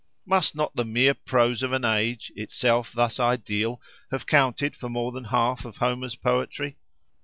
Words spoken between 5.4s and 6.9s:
of Homer's poetry?